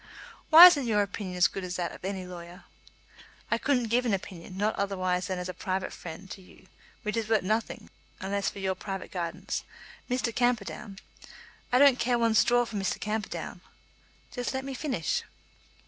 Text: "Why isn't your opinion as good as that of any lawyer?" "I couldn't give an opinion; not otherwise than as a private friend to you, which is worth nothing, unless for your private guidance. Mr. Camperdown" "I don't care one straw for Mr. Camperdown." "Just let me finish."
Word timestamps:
"Why 0.49 0.65
isn't 0.65 0.87
your 0.87 1.03
opinion 1.03 1.37
as 1.37 1.47
good 1.47 1.63
as 1.63 1.75
that 1.75 1.91
of 1.91 2.03
any 2.03 2.25
lawyer?" 2.25 2.63
"I 3.51 3.59
couldn't 3.59 3.89
give 3.89 4.03
an 4.03 4.15
opinion; 4.15 4.57
not 4.57 4.73
otherwise 4.75 5.27
than 5.27 5.37
as 5.37 5.47
a 5.47 5.53
private 5.53 5.93
friend 5.93 6.27
to 6.31 6.41
you, 6.41 6.65
which 7.03 7.15
is 7.15 7.29
worth 7.29 7.43
nothing, 7.43 7.91
unless 8.19 8.49
for 8.49 8.57
your 8.57 8.73
private 8.73 9.11
guidance. 9.11 9.63
Mr. 10.09 10.33
Camperdown" 10.33 10.97
"I 11.71 11.77
don't 11.77 11.99
care 11.99 12.17
one 12.17 12.33
straw 12.33 12.65
for 12.65 12.77
Mr. 12.77 12.99
Camperdown." 12.99 13.61
"Just 14.31 14.55
let 14.55 14.65
me 14.65 14.73
finish." 14.73 15.21